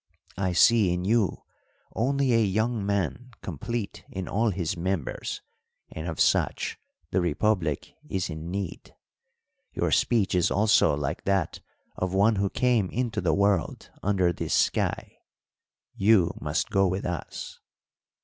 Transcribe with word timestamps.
I 0.39 0.53
see 0.53 0.91
in 0.91 1.05
you 1.05 1.43
only 1.95 2.33
a 2.33 2.43
young 2.43 2.83
man 2.83 3.29
complete 3.43 4.03
in 4.09 4.27
all 4.27 4.49
his 4.49 4.75
members, 4.75 5.43
and 5.91 6.07
of 6.07 6.19
such 6.19 6.79
the 7.11 7.21
republic 7.21 7.93
is 8.09 8.27
in 8.27 8.49
need. 8.49 8.95
Your 9.73 9.91
speech 9.91 10.33
is 10.33 10.49
also 10.49 10.97
like 10.97 11.25
that 11.25 11.59
of 11.97 12.15
one 12.15 12.37
who 12.37 12.49
came 12.49 12.89
into 12.89 13.21
the 13.21 13.35
world 13.35 13.91
under 14.01 14.33
this 14.33 14.55
sky. 14.55 15.19
You 15.93 16.33
must 16.41 16.71
go 16.71 16.87
with 16.87 17.05
us." 17.05 17.59